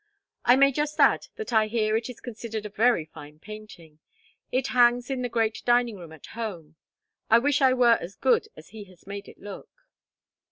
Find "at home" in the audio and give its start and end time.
6.11-6.75